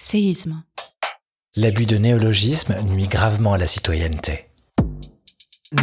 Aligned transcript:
séisme. 0.00 0.62
L'abus 1.56 1.86
de 1.86 1.98
néologisme 1.98 2.74
nuit 2.88 3.06
gravement 3.06 3.52
à 3.52 3.58
la 3.58 3.66
citoyenneté. 3.66 4.46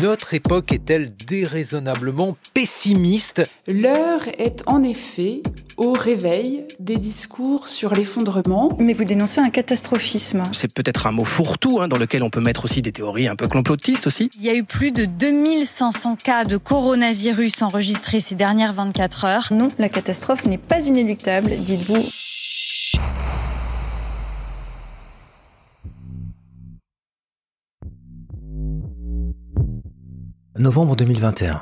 Notre 0.01 0.33
époque 0.33 0.73
est-elle 0.73 1.15
déraisonnablement 1.15 2.35
pessimiste? 2.53 3.43
L'heure 3.67 4.21
est 4.37 4.61
en 4.65 4.83
effet 4.83 5.41
au 5.77 5.93
réveil 5.93 6.65
des 6.79 6.97
discours 6.97 7.69
sur 7.69 7.93
l'effondrement. 7.93 8.67
Mais 8.79 8.91
vous 8.91 9.05
dénoncez 9.05 9.39
un 9.39 9.49
catastrophisme. 9.49 10.43
C'est 10.51 10.73
peut-être 10.73 11.07
un 11.07 11.13
mot 11.13 11.23
fourre-tout 11.23 11.79
hein, 11.79 11.87
dans 11.87 11.97
lequel 11.97 12.23
on 12.23 12.29
peut 12.29 12.41
mettre 12.41 12.65
aussi 12.65 12.81
des 12.81 12.91
théories 12.91 13.29
un 13.29 13.37
peu 13.37 13.47
complotistes 13.47 14.07
aussi. 14.07 14.29
Il 14.37 14.43
y 14.43 14.49
a 14.49 14.55
eu 14.55 14.65
plus 14.65 14.91
de 14.91 15.05
2500 15.05 16.17
cas 16.17 16.43
de 16.43 16.57
coronavirus 16.57 17.61
enregistrés 17.61 18.19
ces 18.19 18.35
dernières 18.35 18.73
24 18.73 19.25
heures. 19.25 19.47
Non, 19.51 19.69
la 19.79 19.87
catastrophe 19.87 20.43
n'est 20.45 20.57
pas 20.57 20.85
inéluctable, 20.85 21.51
dites-vous. 21.59 22.03
Novembre 30.59 30.95
2021. 30.95 31.61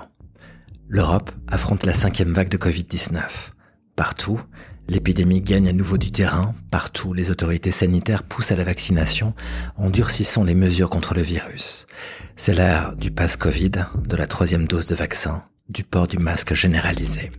L'Europe 0.87 1.29
affronte 1.49 1.85
la 1.85 1.93
cinquième 1.93 2.31
vague 2.31 2.47
de 2.47 2.55
Covid-19. 2.55 3.19
Partout, 3.97 4.39
l'épidémie 4.87 5.41
gagne 5.41 5.67
à 5.67 5.73
nouveau 5.73 5.97
du 5.97 6.11
terrain. 6.11 6.55
Partout, 6.71 7.13
les 7.13 7.29
autorités 7.29 7.71
sanitaires 7.71 8.23
poussent 8.23 8.53
à 8.53 8.55
la 8.55 8.63
vaccination 8.63 9.33
en 9.75 9.89
durcissant 9.89 10.45
les 10.45 10.55
mesures 10.55 10.89
contre 10.89 11.13
le 11.13 11.23
virus. 11.23 11.87
C'est 12.37 12.53
l'ère 12.53 12.95
du 12.95 13.11
pass 13.11 13.35
Covid, 13.35 13.71
de 14.07 14.15
la 14.15 14.27
troisième 14.27 14.65
dose 14.65 14.87
de 14.87 14.95
vaccin, 14.95 15.43
du 15.67 15.83
port 15.83 16.07
du 16.07 16.17
masque 16.17 16.53
généralisé. 16.53 17.31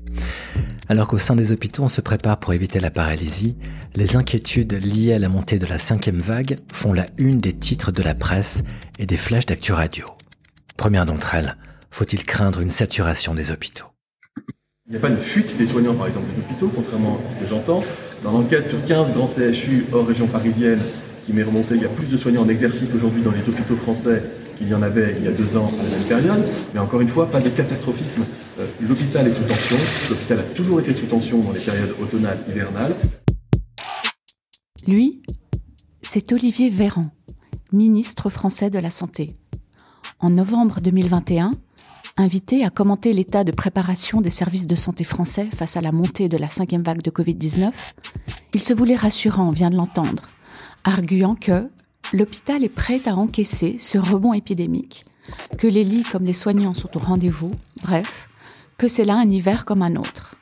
Alors 0.90 1.08
qu'au 1.08 1.18
sein 1.18 1.36
des 1.36 1.52
hôpitaux, 1.52 1.84
on 1.84 1.88
se 1.88 2.02
prépare 2.02 2.38
pour 2.38 2.52
éviter 2.52 2.80
la 2.80 2.90
paralysie, 2.90 3.56
les 3.94 4.16
inquiétudes 4.16 4.74
liées 4.74 5.14
à 5.14 5.18
la 5.18 5.30
montée 5.30 5.58
de 5.58 5.66
la 5.66 5.78
cinquième 5.78 6.20
vague 6.20 6.58
font 6.70 6.92
la 6.92 7.06
une 7.16 7.38
des 7.38 7.54
titres 7.54 7.92
de 7.92 8.02
la 8.02 8.14
presse 8.14 8.62
et 8.98 9.06
des 9.06 9.16
flashs 9.16 9.46
d'actu 9.46 9.72
radio. 9.72 10.15
Première 10.76 11.06
d'entre 11.06 11.34
elles, 11.34 11.56
faut-il 11.90 12.24
craindre 12.24 12.60
une 12.60 12.70
saturation 12.70 13.34
des 13.34 13.50
hôpitaux? 13.50 13.86
Il 14.86 14.92
n'y 14.92 14.98
a 14.98 15.00
pas 15.00 15.08
de 15.08 15.16
fuite 15.16 15.56
des 15.56 15.66
soignants, 15.66 15.94
par 15.94 16.06
exemple, 16.06 16.26
des 16.32 16.38
hôpitaux, 16.38 16.70
contrairement 16.74 17.18
à 17.26 17.30
ce 17.30 17.34
que 17.34 17.46
j'entends. 17.46 17.82
Dans 18.22 18.30
l'enquête 18.30 18.68
sur 18.68 18.84
15 18.84 19.12
grands 19.12 19.26
CHU 19.26 19.86
hors 19.92 20.06
région 20.06 20.26
parisienne 20.26 20.78
qui 21.24 21.32
m'est 21.32 21.42
remontée, 21.42 21.74
il 21.74 21.82
y 21.82 21.86
a 21.86 21.88
plus 21.88 22.06
de 22.06 22.16
soignants 22.16 22.42
en 22.42 22.48
exercice 22.48 22.94
aujourd'hui 22.94 23.22
dans 23.22 23.32
les 23.32 23.48
hôpitaux 23.48 23.74
français 23.76 24.22
qu'il 24.56 24.68
y 24.68 24.74
en 24.74 24.82
avait 24.82 25.16
il 25.18 25.24
y 25.24 25.28
a 25.28 25.32
deux 25.32 25.56
ans 25.56 25.72
à 25.80 25.82
la 25.82 25.90
même 25.90 26.06
période. 26.06 26.44
Mais 26.72 26.80
encore 26.80 27.00
une 27.00 27.08
fois, 27.08 27.30
pas 27.30 27.40
de 27.40 27.48
catastrophisme. 27.48 28.24
Euh, 28.60 28.66
l'hôpital 28.86 29.26
est 29.26 29.32
sous 29.32 29.42
tension. 29.42 29.76
L'hôpital 30.10 30.40
a 30.40 30.54
toujours 30.54 30.78
été 30.78 30.94
sous 30.94 31.06
tension 31.06 31.40
dans 31.40 31.52
les 31.52 31.60
périodes 31.60 31.94
automnales, 32.00 32.38
hivernales. 32.48 32.94
Lui, 34.86 35.22
c'est 36.02 36.30
Olivier 36.32 36.70
Véran, 36.70 37.06
ministre 37.72 38.30
français 38.30 38.70
de 38.70 38.78
la 38.78 38.90
Santé 38.90 39.34
en 40.20 40.30
novembre 40.30 40.80
2021, 40.80 41.52
invité 42.16 42.64
à 42.64 42.70
commenter 42.70 43.12
l'état 43.12 43.44
de 43.44 43.52
préparation 43.52 44.20
des 44.20 44.30
services 44.30 44.66
de 44.66 44.74
santé 44.74 45.04
français 45.04 45.48
face 45.54 45.76
à 45.76 45.80
la 45.80 45.92
montée 45.92 46.28
de 46.28 46.36
la 46.36 46.48
cinquième 46.48 46.82
vague 46.82 47.02
de 47.02 47.10
Covid-19, 47.10 47.70
il 48.54 48.60
se 48.60 48.72
voulait 48.72 48.96
rassurant, 48.96 49.50
vient 49.50 49.70
de 49.70 49.76
l'entendre, 49.76 50.22
arguant 50.84 51.34
que 51.34 51.68
l'hôpital 52.12 52.64
est 52.64 52.70
prêt 52.70 53.02
à 53.06 53.16
encaisser 53.16 53.76
ce 53.78 53.98
rebond 53.98 54.32
épidémique, 54.32 55.04
que 55.58 55.66
les 55.66 55.84
lits 55.84 56.04
comme 56.04 56.24
les 56.24 56.32
soignants 56.32 56.74
sont 56.74 56.96
au 56.96 57.00
rendez-vous, 57.00 57.52
bref, 57.82 58.30
que 58.78 58.88
c'est 58.88 59.04
là 59.04 59.16
un 59.16 59.28
hiver 59.28 59.64
comme 59.64 59.82
un 59.82 59.96
autre. 59.96 60.36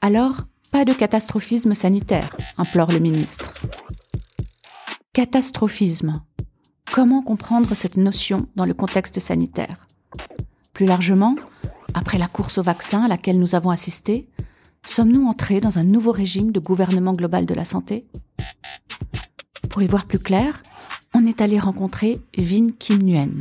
Alors, 0.00 0.42
pas 0.70 0.84
de 0.84 0.92
catastrophisme 0.92 1.74
sanitaire, 1.74 2.36
implore 2.58 2.92
le 2.92 2.98
ministre. 2.98 3.52
Catastrophisme, 5.12 6.22
Comment 6.90 7.22
comprendre 7.22 7.74
cette 7.74 7.96
notion 7.96 8.46
dans 8.56 8.64
le 8.64 8.74
contexte 8.74 9.18
sanitaire? 9.18 9.86
Plus 10.74 10.86
largement, 10.86 11.36
après 11.94 12.18
la 12.18 12.26
course 12.26 12.58
au 12.58 12.62
vaccin 12.62 13.02
à 13.02 13.08
laquelle 13.08 13.38
nous 13.38 13.54
avons 13.54 13.70
assisté, 13.70 14.28
sommes-nous 14.84 15.26
entrés 15.26 15.60
dans 15.60 15.78
un 15.78 15.84
nouveau 15.84 16.12
régime 16.12 16.52
de 16.52 16.60
gouvernement 16.60 17.12
global 17.12 17.46
de 17.46 17.54
la 17.54 17.64
santé? 17.64 18.06
Pour 19.70 19.82
y 19.82 19.86
voir 19.86 20.06
plus 20.06 20.18
clair, 20.18 20.62
on 21.14 21.24
est 21.24 21.40
allé 21.40 21.58
rencontrer 21.58 22.18
Vin 22.36 22.70
Kim 22.78 22.98
Nguyen, 22.98 23.38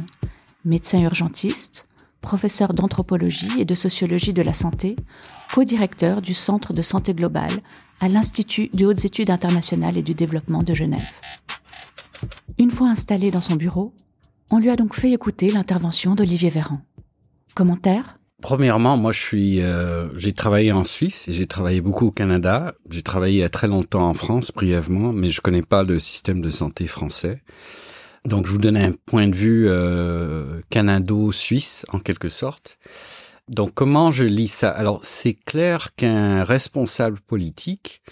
médecin 0.64 1.02
urgentiste, 1.02 1.88
professeur 2.22 2.74
d'anthropologie 2.74 3.60
et 3.60 3.66
de 3.66 3.74
sociologie 3.74 4.34
de 4.34 4.42
la 4.42 4.54
santé, 4.54 4.96
co-directeur 5.54 6.22
du 6.22 6.34
Centre 6.34 6.72
de 6.72 6.82
santé 6.82 7.14
globale 7.14 7.62
à 8.00 8.08
l'Institut 8.08 8.70
de 8.74 8.86
hautes 8.86 9.06
études 9.06 9.30
internationales 9.30 9.98
et 9.98 10.04
du 10.04 10.14
développement 10.14 10.64
de 10.64 10.74
Genève. 10.74 11.12
Une 12.62 12.70
fois 12.70 12.90
installé 12.90 13.32
dans 13.32 13.42
son 13.42 13.56
bureau, 13.56 13.92
on 14.52 14.60
lui 14.60 14.70
a 14.70 14.76
donc 14.76 14.94
fait 14.94 15.12
écouter 15.12 15.50
l'intervention 15.50 16.14
d'Olivier 16.14 16.50
Véran. 16.50 16.80
Commentaire? 17.56 18.20
Premièrement, 18.40 18.98
moi, 18.98 19.12
je 19.12 19.20
suis, 19.20 19.62
euh, 19.64 20.16
j'ai 20.16 20.32
travaillé 20.32 20.72
en 20.72 20.84
Suisse 20.84 21.28
et 21.28 21.34
j'ai 21.34 21.48
travaillé 21.48 21.82
beaucoup 21.82 22.06
au 22.06 22.12
Canada. 22.12 22.76
J'ai 22.88 23.02
travaillé 23.02 23.50
très 23.50 23.68
longtemps 23.68 24.08
en 24.08 24.14
France, 24.14 24.52
brièvement, 24.52 25.12
mais 25.12 25.32
je 25.32 25.42
connais 25.42 25.64
pas 25.64 25.82
le 25.82 25.98
système 25.98 26.40
de 26.40 26.52
santé 26.52 26.86
français. 26.86 27.42
Donc, 28.26 28.46
je 28.46 28.52
vous 28.52 28.60
donne 28.60 28.78
un 28.78 28.92
point 29.08 29.28
de 29.28 29.36
vue 29.36 29.66
euh, 29.68 30.62
canado-suisse, 30.70 31.88
en 31.92 31.98
quelque 31.98 32.30
sorte. 32.30 32.78
Donc, 33.48 33.74
comment 33.74 34.12
je 34.12 34.26
lis 34.26 34.50
ça? 34.50 34.70
Alors, 34.70 35.00
c'est 35.02 35.34
clair 35.34 35.96
qu'un 35.96 36.44
responsable 36.44 37.22
politique, 37.22 38.04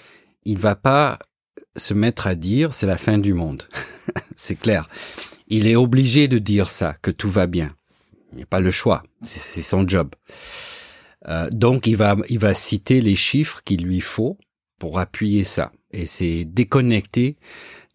il 0.43 0.57
va 0.57 0.75
pas 0.75 1.19
se 1.79 1.93
mettre 1.93 2.27
à 2.27 2.35
dire 2.35 2.73
c'est 2.73 2.87
la 2.87 2.97
fin 2.97 3.17
du 3.17 3.33
monde. 3.33 3.63
c'est 4.35 4.59
clair. 4.59 4.89
Il 5.47 5.67
est 5.67 5.75
obligé 5.75 6.27
de 6.27 6.37
dire 6.37 6.69
ça, 6.69 6.95
que 7.01 7.11
tout 7.11 7.29
va 7.29 7.47
bien. 7.47 7.75
Il 8.31 8.37
n'y 8.37 8.43
a 8.43 8.47
pas 8.47 8.59
le 8.59 8.71
choix. 8.71 9.03
C'est 9.23 9.61
son 9.61 9.87
job. 9.87 10.13
Euh, 11.27 11.49
donc 11.51 11.87
il 11.87 11.95
va, 11.95 12.15
il 12.29 12.39
va 12.39 12.53
citer 12.53 13.01
les 13.01 13.15
chiffres 13.15 13.61
qu'il 13.65 13.83
lui 13.83 14.01
faut 14.01 14.37
pour 14.79 14.99
appuyer 14.99 15.43
ça. 15.43 15.71
Et 15.91 16.05
c'est 16.05 16.45
déconnecté 16.45 17.37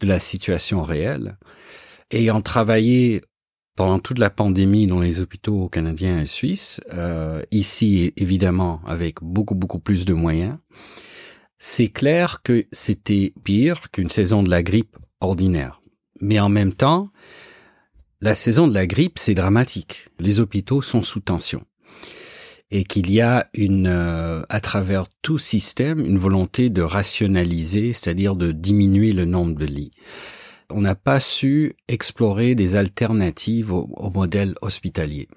de 0.01 0.07
la 0.07 0.21
situation 0.21 0.83
réelle. 0.83 1.39
Ayant 2.11 2.41
travaillé 2.41 3.23
pendant 3.77 3.99
toute 3.99 4.19
la 4.19 4.31
pandémie 4.31 4.87
dans 4.87 5.01
les 5.01 5.21
hôpitaux 5.21 5.69
canadiens 5.69 6.21
et 6.21 6.27
suisses, 6.27 6.81
euh, 6.93 7.43
ici 7.51 8.13
évidemment 8.17 8.81
avec 8.87 9.23
beaucoup 9.23 9.55
beaucoup 9.55 9.81
plus 9.81 10.05
de 10.05 10.13
moyens, 10.13 10.57
c'est 11.59 11.89
clair 11.89 12.43
que 12.43 12.65
c'était 12.73 13.33
pire 13.45 13.91
qu'une 13.91 14.11
saison 14.11 14.43
de 14.43 14.51
la 14.51 14.63
grippe 14.63 14.97
ordinaire. 15.21 15.81
Mais 16.21 16.39
en 16.41 16.49
même 16.49 16.73
temps, 16.73 17.11
la 18.21 18.35
saison 18.35 18.67
de 18.69 18.75
la 18.75 18.87
grippe, 18.87 19.19
c'est 19.19 19.35
dramatique. 19.35 20.07
Les 20.19 20.41
hôpitaux 20.41 20.83
sont 20.83 21.03
sous 21.03 21.21
tension. 21.21 21.65
Et 22.71 22.85
qu'il 22.85 23.11
y 23.11 23.21
a 23.21 23.49
une, 23.55 23.87
euh, 23.87 24.43
à 24.49 24.61
travers 24.61 25.07
tout 25.23 25.39
système, 25.39 26.01
une 26.01 26.19
volonté 26.19 26.71
de 26.71 26.83
rationaliser, 26.83 27.93
c'est-à-dire 27.93 28.35
de 28.35 28.53
diminuer 28.53 29.13
le 29.13 29.27
nombre 29.27 29.55
de 29.55 29.67
lits. 29.67 29.91
On 30.71 30.81
n'a 30.81 30.95
pas 30.95 31.21
su 31.21 31.75
explorer 31.89 32.55
des 32.55 32.77
alternatives 32.77 33.73
au, 33.73 33.91
au 33.95 34.11
modèle 34.11 34.55
hospitalier. 34.63 35.29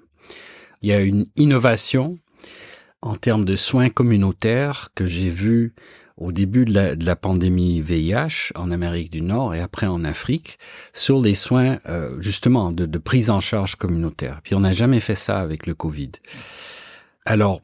Il 0.80 0.88
y 0.88 0.92
a 0.92 1.00
une 1.00 1.26
innovation 1.36 2.16
en 3.02 3.14
termes 3.14 3.44
de 3.44 3.56
soins 3.56 3.88
communautaires 3.88 4.88
que 4.94 5.06
j'ai 5.06 5.28
vu 5.28 5.74
au 6.18 6.32
début 6.32 6.64
de 6.64 6.74
la, 6.74 6.96
de 6.96 7.06
la, 7.06 7.16
pandémie 7.16 7.80
VIH 7.80 8.52
en 8.56 8.70
Amérique 8.70 9.10
du 9.10 9.22
Nord 9.22 9.54
et 9.54 9.60
après 9.60 9.86
en 9.86 10.04
Afrique 10.04 10.58
sur 10.92 11.20
les 11.20 11.34
soins 11.34 11.78
euh, 11.86 12.20
justement 12.20 12.72
de, 12.72 12.86
de, 12.86 12.98
prise 12.98 13.30
en 13.30 13.40
charge 13.40 13.76
communautaire. 13.76 14.40
Puis 14.42 14.54
on 14.54 14.60
n'a 14.60 14.72
jamais 14.72 15.00
fait 15.00 15.14
ça 15.14 15.38
avec 15.38 15.66
le 15.66 15.74
Covid. 15.74 16.10
Alors, 17.24 17.60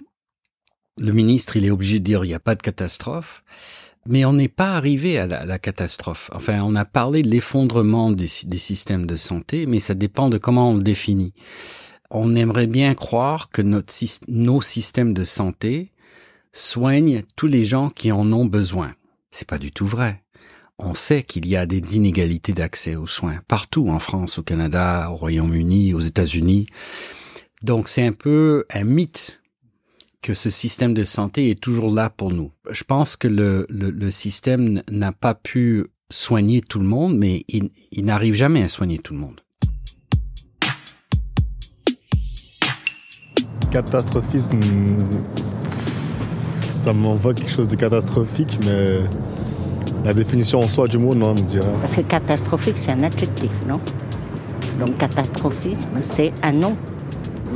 le 0.98 1.12
ministre, 1.12 1.56
il 1.56 1.64
est 1.64 1.70
obligé 1.70 1.98
de 1.98 2.04
dire 2.04 2.24
il 2.24 2.28
n'y 2.28 2.34
a 2.34 2.40
pas 2.40 2.54
de 2.54 2.62
catastrophe. 2.62 3.42
Mais 4.06 4.26
on 4.26 4.34
n'est 4.34 4.48
pas 4.48 4.74
arrivé 4.74 5.18
à 5.18 5.26
la, 5.26 5.40
à 5.40 5.46
la, 5.46 5.58
catastrophe. 5.58 6.30
Enfin, 6.34 6.60
on 6.62 6.74
a 6.74 6.84
parlé 6.84 7.22
de 7.22 7.30
l'effondrement 7.30 8.12
des, 8.12 8.28
des, 8.44 8.58
systèmes 8.58 9.06
de 9.06 9.16
santé, 9.16 9.64
mais 9.64 9.78
ça 9.78 9.94
dépend 9.94 10.28
de 10.28 10.36
comment 10.36 10.72
on 10.72 10.76
le 10.76 10.82
définit. 10.82 11.32
On 12.10 12.32
aimerait 12.32 12.66
bien 12.66 12.94
croire 12.94 13.48
que 13.48 13.62
notre, 13.62 13.94
nos 14.28 14.60
systèmes 14.60 15.14
de 15.14 15.24
santé 15.24 15.93
soigne 16.54 17.24
tous 17.36 17.48
les 17.48 17.64
gens 17.64 17.90
qui 17.90 18.12
en 18.12 18.32
ont 18.32 18.46
besoin. 18.46 18.94
C'est 19.30 19.48
pas 19.48 19.58
du 19.58 19.72
tout 19.72 19.86
vrai. 19.86 20.22
On 20.78 20.94
sait 20.94 21.22
qu'il 21.22 21.46
y 21.46 21.56
a 21.56 21.66
des 21.66 21.96
inégalités 21.96 22.52
d'accès 22.52 22.96
aux 22.96 23.06
soins 23.06 23.40
partout 23.48 23.88
en 23.88 23.98
France, 23.98 24.38
au 24.38 24.42
Canada, 24.42 25.10
au 25.10 25.16
Royaume-Uni, 25.16 25.92
aux 25.92 26.00
États-Unis. 26.00 26.66
Donc 27.62 27.88
c'est 27.88 28.06
un 28.06 28.12
peu 28.12 28.64
un 28.72 28.84
mythe 28.84 29.42
que 30.22 30.32
ce 30.32 30.48
système 30.48 30.94
de 30.94 31.04
santé 31.04 31.50
est 31.50 31.60
toujours 31.60 31.92
là 31.92 32.08
pour 32.08 32.32
nous. 32.32 32.50
Je 32.70 32.84
pense 32.84 33.16
que 33.16 33.28
le, 33.28 34.10
système 34.10 34.82
n'a 34.90 35.12
pas 35.12 35.34
pu 35.34 35.84
soigner 36.10 36.60
tout 36.60 36.78
le 36.78 36.86
monde, 36.86 37.18
mais 37.18 37.44
il, 37.48 37.70
il 37.92 38.04
n'arrive 38.04 38.34
jamais 38.34 38.62
à 38.62 38.68
soigner 38.68 38.98
tout 38.98 39.12
le 39.12 39.20
monde. 39.20 39.40
Catastrophisme, 43.70 44.60
ça 46.84 46.92
m'envoie 46.92 47.32
quelque 47.32 47.50
chose 47.50 47.66
de 47.66 47.76
catastrophique, 47.76 48.58
mais 48.66 49.00
la 50.04 50.12
définition 50.12 50.58
en 50.58 50.68
soi 50.68 50.86
du 50.86 50.98
mot, 50.98 51.14
non, 51.14 51.30
on 51.30 51.34
dirait. 51.34 51.66
Parce 51.80 51.96
que 51.96 52.02
catastrophique, 52.02 52.76
c'est 52.76 52.90
un 52.90 53.00
adjectif, 53.00 53.52
non? 53.66 53.80
Donc 54.78 54.98
catastrophisme, 54.98 55.96
c'est 56.02 56.34
un 56.42 56.52
nom. 56.52 56.76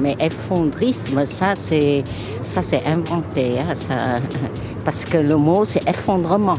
Mais 0.01 0.17
effondrisme, 0.19 1.27
ça 1.27 1.55
c'est 1.57 2.05
ça 2.41 2.63
c'est 2.63 2.87
inventé, 2.87 3.59
hein, 3.59 3.75
ça, 3.75 4.19
parce 4.85 5.05
que 5.05 5.19
le 5.19 5.37
mot 5.37 5.67
c'est 5.67 5.87
effondrement. 5.87 6.55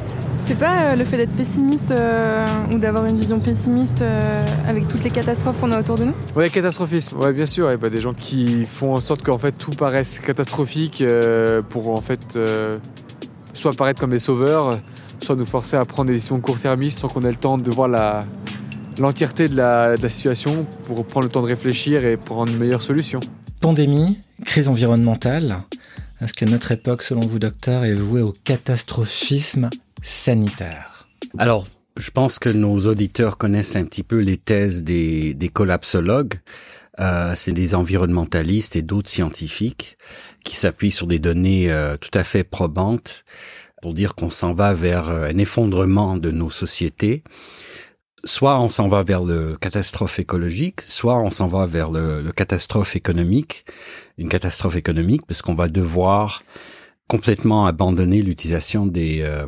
C'est 0.50 0.58
pas 0.58 0.82
euh, 0.82 0.96
le 0.96 1.06
fait 1.06 1.18
d'être 1.18 1.36
pessimiste 1.36 1.92
euh, 1.92 2.44
ou 2.74 2.80
d'avoir 2.80 3.06
une 3.06 3.16
vision 3.16 3.40
pessimiste 3.40 4.02
euh, 4.02 4.44
avec 4.68 4.88
toutes 4.88 5.04
les 5.04 5.12
catastrophes 5.12 5.60
qu'on 5.60 5.72
a 5.72 5.80
autour 5.80 5.96
de 6.00 6.06
nous? 6.06 6.14
Oui, 6.36 6.50
catastrophisme, 6.50 7.20
ouais, 7.20 7.34
bien 7.34 7.46
sûr. 7.46 7.70
Il 7.70 7.80
y 7.80 7.86
a 7.86 7.90
des 7.92 8.02
gens 8.02 8.16
qui 8.16 8.66
font 8.66 8.96
en 8.96 9.00
sorte 9.00 9.22
qu'en 9.22 9.38
fait 9.38 9.52
tout 9.52 9.70
paraisse 9.70 10.20
catastrophique 10.20 11.04
pour 11.70 11.92
en 11.92 12.02
fait 12.02 12.40
soit 13.54 13.74
paraître 13.74 14.00
comme 14.02 14.10
des 14.10 14.18
sauveurs, 14.18 14.80
soit 15.22 15.36
nous 15.36 15.46
forcer 15.46 15.78
à 15.78 15.86
prendre 15.86 16.08
des 16.08 16.16
décisions 16.16 16.40
court-termistes 16.40 17.02
sans 17.02 17.10
qu'on 17.10 17.22
ait 17.22 17.30
le 17.30 17.38
temps 17.38 17.60
de 17.60 17.70
voir 17.70 17.88
la, 17.88 18.22
l'entièreté 18.98 19.50
de 19.50 19.56
la, 19.56 19.98
de 19.98 20.02
la 20.02 20.10
situation 20.10 20.66
pour 20.86 21.06
prendre 21.06 21.28
le 21.28 21.32
temps 21.32 21.44
de 21.44 21.48
réfléchir 21.48 22.04
et 22.06 22.18
prendre 22.18 22.52
une 22.52 22.58
meilleure 22.58 22.82
solution. 22.82 23.20
Pandémie, 23.62 24.18
crise 24.46 24.68
environnementale. 24.68 25.58
Est-ce 26.22 26.34
que 26.34 26.46
notre 26.46 26.72
époque, 26.72 27.04
selon 27.04 27.22
vous, 27.22 27.38
docteur, 27.38 27.86
est 27.86 27.94
vouée 27.94 28.22
au 28.22 28.34
catastrophisme? 28.44 29.70
Sanitaire 30.02 31.08
Alors, 31.38 31.66
je 31.98 32.12
pense 32.12 32.40
que 32.40 32.50
nos 32.50 32.88
auditeurs 32.88 33.38
connaissent 33.38 33.76
un 33.76 33.86
petit 33.86 34.04
peu 34.04 34.20
les 34.20 34.38
thèses 34.38 34.84
des, 34.84 35.34
des 35.34 35.50
collapsologues. 35.50 36.36
Euh, 37.00 37.32
c'est 37.36 37.54
des 37.54 37.76
environnementalistes 37.76 38.76
et 38.76 38.82
d'autres 38.82 39.10
scientifiques 39.10 39.98
qui 40.44 40.58
s'appuient 40.58 40.92
sur 40.92 41.08
des 41.08 41.20
données 41.20 41.72
euh, 41.72 41.96
tout 41.98 42.12
à 42.14 42.24
fait 42.24 42.44
probantes 42.44 43.24
pour 43.82 43.94
dire 43.94 44.16
qu'on 44.16 44.30
s'en 44.30 44.54
va 44.54 44.74
vers 44.74 45.10
euh, 45.10 45.30
un 45.30 45.38
effondrement 45.38 46.18
de 46.18 46.32
nos 46.32 46.50
sociétés. 46.50 47.24
Soit 48.26 48.60
on 48.60 48.68
s'en 48.68 48.88
va 48.88 49.02
vers 49.02 49.24
le 49.24 49.56
catastrophe 49.56 50.20
écologique, 50.20 50.82
soit 50.82 51.18
on 51.20 51.30
s'en 51.30 51.48
va 51.48 51.66
vers 51.66 51.90
le, 51.90 52.22
le 52.22 52.32
catastrophe 52.34 52.98
économique. 52.98 53.64
Une 54.18 54.28
catastrophe 54.28 54.76
économique 54.76 55.26
parce 55.26 55.42
qu'on 55.42 55.54
va 55.54 55.70
devoir 55.70 56.44
complètement 57.10 57.66
abandonner 57.66 58.22
l'utilisation 58.22 58.86
des 58.86 59.22
euh, 59.24 59.48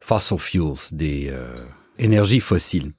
fossil 0.00 0.38
fuels, 0.38 0.92
des 0.92 1.28
euh, 1.30 1.54
énergies 1.98 2.40
fossiles. 2.40 2.92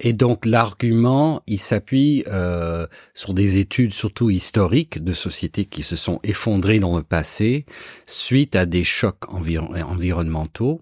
Et 0.00 0.12
donc 0.12 0.44
l'argument, 0.44 1.42
il 1.46 1.60
s'appuie 1.60 2.24
euh, 2.26 2.86
sur 3.14 3.32
des 3.32 3.58
études 3.58 3.92
surtout 3.92 4.28
historiques 4.28 5.04
de 5.04 5.12
sociétés 5.12 5.66
qui 5.66 5.82
se 5.82 5.94
sont 5.94 6.18
effondrées 6.24 6.80
dans 6.80 6.96
le 6.96 7.02
passé 7.02 7.64
suite 8.06 8.56
à 8.56 8.66
des 8.66 8.82
chocs 8.82 9.32
environnementaux. 9.32 10.80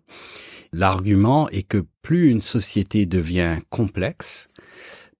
L'argument 0.72 1.48
est 1.50 1.64
que 1.64 1.84
plus 2.02 2.28
une 2.30 2.40
société 2.40 3.06
devient 3.06 3.58
complexe, 3.68 4.48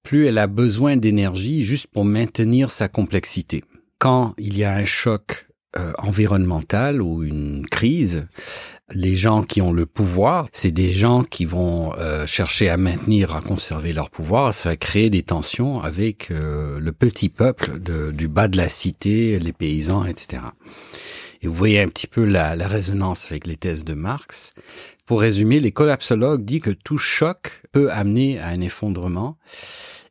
plus 0.02 0.26
elle 0.26 0.38
a 0.38 0.46
besoin 0.46 0.96
d'énergie 0.96 1.64
juste 1.64 1.88
pour 1.88 2.05
maintenir 2.05 2.70
sa 2.70 2.88
complexité. 2.88 3.62
Quand 3.99 4.35
il 4.38 4.56
y 4.56 4.64
a 4.64 4.75
un 4.75 4.85
choc 4.85 5.48
euh, 5.79 5.93
environnementale 5.99 7.01
ou 7.03 7.23
une 7.23 7.67
crise, 7.69 8.27
les 8.93 9.17
gens 9.17 9.43
qui 9.43 9.61
ont 9.61 9.73
le 9.73 9.87
pouvoir, 9.87 10.49
c'est 10.53 10.71
des 10.71 10.93
gens 10.93 11.23
qui 11.23 11.45
vont 11.45 11.93
euh, 11.99 12.27
chercher 12.27 12.69
à 12.69 12.77
maintenir, 12.77 13.35
à 13.35 13.41
conserver 13.41 13.93
leur 13.93 14.11
pouvoir. 14.11 14.55
Ça 14.55 14.71
va 14.71 14.77
créer 14.77 15.11
des 15.11 15.23
tensions 15.23 15.81
avec 15.81 16.31
euh, 16.31 16.81
le 16.81 16.93
petit 16.93 17.29
peuple 17.29 17.79
de, 17.81 18.11
du 18.11 18.29
bas 18.29 18.49
de 18.49 18.57
la 18.57 18.69
cité, 18.69 19.39
les 19.39 19.53
paysans, 19.53 20.05
etc. 20.05 20.43
Et 21.43 21.47
vous 21.47 21.55
voyez 21.55 21.81
un 21.81 21.89
petit 21.89 22.07
peu 22.07 22.25
la, 22.25 22.57
la 22.57 22.67
résonance 22.67 23.27
avec 23.27 23.47
les 23.47 23.57
thèses 23.57 23.85
de 23.85 23.95
Marx. 23.95 24.55
Pour 25.07 25.21
résumer, 25.21 25.61
les 25.61 25.73
collapsologues 25.73 26.45
disent 26.45 26.61
que 26.61 26.71
tout 26.71 26.99
choc 26.99 27.63
peut 27.73 27.93
amener 27.93 28.39
à 28.39 28.49
un 28.49 28.61
effondrement. 28.61 29.39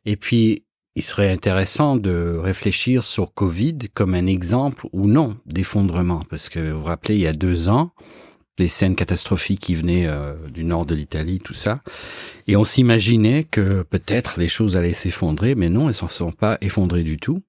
Et 0.04 0.16
puis, 0.16 0.64
il 0.98 1.02
serait 1.02 1.30
intéressant 1.30 1.96
de 1.96 2.36
réfléchir 2.36 3.04
sur 3.04 3.32
Covid 3.32 3.78
comme 3.94 4.14
un 4.14 4.26
exemple 4.26 4.88
ou 4.92 5.06
non 5.06 5.36
d'effondrement, 5.46 6.24
parce 6.28 6.48
que 6.48 6.72
vous 6.72 6.80
vous 6.80 6.84
rappelez, 6.86 7.14
il 7.14 7.20
y 7.20 7.28
a 7.28 7.32
deux 7.32 7.68
ans, 7.68 7.92
les 8.58 8.66
scènes 8.66 8.96
catastrophiques 8.96 9.60
qui 9.60 9.76
venaient 9.76 10.08
euh, 10.08 10.34
du 10.52 10.64
nord 10.64 10.86
de 10.86 10.96
l'Italie, 10.96 11.38
tout 11.38 11.54
ça, 11.54 11.80
et 12.48 12.56
on 12.56 12.64
s'imaginait 12.64 13.44
que 13.44 13.84
peut-être 13.84 14.40
les 14.40 14.48
choses 14.48 14.76
allaient 14.76 14.92
s'effondrer, 14.92 15.54
mais 15.54 15.68
non, 15.68 15.82
elles 15.82 15.86
ne 15.90 15.92
se 15.92 16.08
sont 16.08 16.32
pas 16.32 16.58
effondrées 16.62 17.04
du 17.04 17.16
tout. 17.16 17.44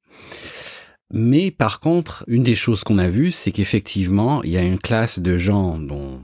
Mais 1.12 1.50
par 1.50 1.80
contre, 1.80 2.26
une 2.28 2.44
des 2.44 2.54
choses 2.54 2.84
qu'on 2.84 3.00
a 3.00 3.08
vues, 3.08 3.32
c'est 3.32 3.52
qu'effectivement, 3.52 4.44
il 4.44 4.52
y 4.52 4.58
a 4.58 4.62
une 4.62 4.78
classe 4.78 5.18
de 5.18 5.38
gens 5.40 5.80
dont 5.80 6.22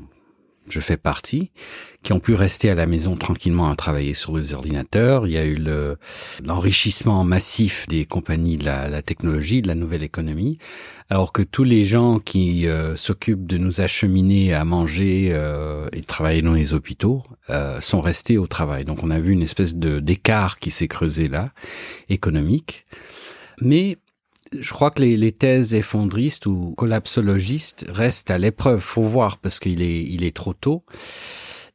je 0.68 0.80
fais 0.80 0.98
partie, 0.98 1.52
qui 2.04 2.14
ont 2.14 2.20
pu 2.20 2.34
rester 2.34 2.70
à 2.70 2.76
la 2.76 2.86
maison 2.86 3.16
tranquillement 3.16 3.70
à 3.70 3.76
travailler 3.76 4.14
sur 4.14 4.38
les 4.38 4.54
ordinateurs. 4.54 5.28
Il 5.28 5.34
y 5.34 5.38
a 5.38 5.46
eu 5.46 5.58
l'enrichissement 6.44 7.24
massif 7.24 7.88
des 7.88 8.06
compagnies 8.06 8.58
de 8.58 8.66
la, 8.66 9.02
technologie, 9.02 9.62
de 9.62 9.68
la 9.68 9.76
nouvelle 9.76 10.04
économie, 10.04 10.58
alors 11.10 11.34
que 11.34 11.42
tous 11.42 11.64
les 11.64 11.84
gens 11.84 12.20
qui 12.20 12.68
euh, 12.68 12.96
s'occupent 12.96 13.48
de 13.48 13.58
nous 13.58 13.82
acheminer 13.82 14.54
à 14.54 14.66
manger 14.66 15.30
euh, 15.32 15.88
et 15.94 16.02
travailler 16.02 16.42
dans 16.42 16.54
les 16.54 16.74
hôpitaux 16.74 17.24
euh, 17.50 17.80
sont 17.82 18.02
restés 18.02 18.38
au 18.38 18.48
travail. 18.48 18.84
Donc 18.86 19.04
on 19.04 19.10
a 19.10 19.20
vu 19.20 19.32
une 19.32 19.42
espèce 19.42 19.76
de 19.76 20.00
d'écart 20.00 20.60
qui 20.60 20.70
s'est 20.70 20.88
creusé 20.88 21.28
là, 21.28 21.52
économique. 22.10 22.86
Mais 23.62 23.98
je 24.60 24.74
crois 24.74 24.92
que 24.92 25.02
les, 25.02 25.32
thèses 25.32 25.76
effondristes 25.76 26.46
ou 26.46 26.74
collapsologistes 26.78 27.86
restent 27.90 28.32
à 28.32 28.38
l'épreuve. 28.38 28.80
Faut 28.80 29.02
voir 29.02 29.38
parce 29.38 29.60
qu'il 29.60 29.82
est, 29.82 30.36
trop 30.36 30.54
tôt. 30.54 30.84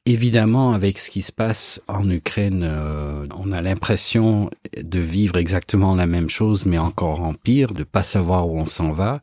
Évidemment, 0.07 0.73
avec 0.73 0.99
ce 0.99 1.11
qui 1.11 1.23
se 1.23 1.33
passe 1.33 1.83
en 1.87 2.09
Ukraine, 2.09 2.65
euh, 2.65 3.27
on 3.37 3.53
a 3.53 3.61
l'impression 3.63 4.51
de 4.77 4.99
vivre 4.99 5.37
exactement 5.37 5.95
la 5.95 6.07
même 6.07 6.31
chose, 6.31 6.65
mais 6.67 6.79
encore 6.79 7.21
en 7.21 7.35
pire, 7.35 7.73
de 7.73 7.85
pas 7.85 8.03
savoir 8.03 8.49
où 8.49 8.59
on 8.59 8.67
s'en 8.67 8.93
va 8.93 9.21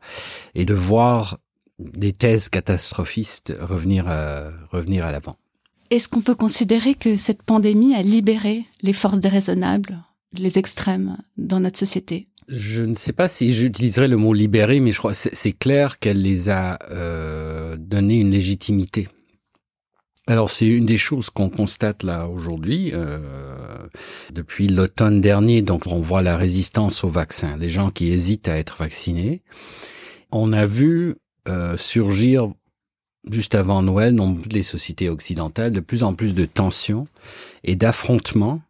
et 0.54 0.64
de 0.64 0.74
voir 0.74 1.38
des 1.78 2.12
thèses 2.12 2.48
catastrophistes 2.48 3.54
revenir 3.60 4.06
revenir 4.72 5.04
à 5.04 5.12
l'avant. 5.12 5.36
Est-ce 5.90 6.08
qu'on 6.08 6.20
peut 6.20 6.34
considérer 6.34 6.94
que 6.94 7.16
cette 7.16 7.42
pandémie 7.42 7.94
a 7.94 8.02
libéré 8.02 8.64
les 8.82 8.92
forces 8.92 9.20
déraisonnables, 9.20 9.98
les 10.34 10.58
extrêmes 10.58 11.16
dans 11.38 11.60
notre 11.60 11.78
société? 11.78 12.26
Je 12.48 12.82
ne 12.82 12.94
sais 12.94 13.12
pas 13.12 13.28
si 13.28 13.52
j'utiliserais 13.52 14.08
le 14.08 14.16
mot 14.16 14.32
libérer, 14.32 14.80
mais 14.80 14.90
je 14.90 14.98
crois 14.98 15.14
c'est 15.14 15.52
clair 15.52 15.98
qu'elle 15.98 16.22
les 16.22 16.48
a 16.48 16.78
euh, 16.90 17.76
donné 17.78 18.18
une 18.18 18.30
légitimité. 18.30 19.08
Alors 20.26 20.50
c'est 20.50 20.66
une 20.66 20.84
des 20.84 20.98
choses 20.98 21.30
qu'on 21.30 21.48
constate 21.48 22.02
là 22.02 22.28
aujourd'hui 22.28 22.90
euh, 22.92 23.86
depuis 24.32 24.66
l'automne 24.66 25.20
dernier. 25.20 25.62
Donc 25.62 25.86
on 25.86 26.00
voit 26.00 26.22
la 26.22 26.36
résistance 26.36 27.04
au 27.04 27.08
vaccin, 27.08 27.56
les 27.56 27.70
gens 27.70 27.90
qui 27.90 28.08
hésitent 28.08 28.48
à 28.48 28.58
être 28.58 28.76
vaccinés. 28.76 29.42
On 30.30 30.52
a 30.52 30.66
vu 30.66 31.16
euh, 31.48 31.76
surgir 31.76 32.50
juste 33.30 33.54
avant 33.54 33.82
Noël 33.82 34.14
dans 34.14 34.36
les 34.50 34.62
sociétés 34.62 35.08
occidentales 35.08 35.72
de 35.72 35.80
plus 35.80 36.02
en 36.02 36.14
plus 36.14 36.34
de 36.34 36.44
tensions 36.44 37.08
et 37.64 37.76
d'affrontements 37.76 38.62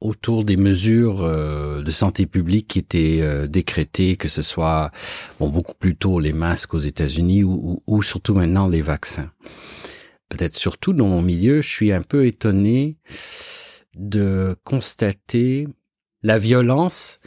autour 0.00 0.44
des 0.44 0.56
mesures 0.56 1.22
euh, 1.22 1.82
de 1.82 1.90
santé 1.90 2.26
publique 2.26 2.68
qui 2.68 2.78
étaient 2.78 3.18
euh, 3.20 3.46
décrétées, 3.46 4.16
que 4.16 4.28
ce 4.28 4.42
soit 4.42 4.90
bon 5.38 5.48
beaucoup 5.48 5.74
plus 5.74 5.94
tôt 5.94 6.18
les 6.18 6.32
masques 6.32 6.74
aux 6.74 6.78
États-Unis 6.78 7.44
ou, 7.44 7.82
ou, 7.86 8.02
surtout 8.02 8.34
maintenant 8.34 8.66
les 8.66 8.82
vaccins. 8.82 9.30
Peut-être 10.28 10.56
surtout 10.56 10.92
dans 10.92 11.08
mon 11.08 11.22
milieu, 11.22 11.60
je 11.60 11.68
suis 11.68 11.92
un 11.92 12.02
peu 12.02 12.26
étonné 12.26 12.98
de 13.94 14.56
constater 14.64 15.68
la 16.22 16.38
violence 16.38 17.20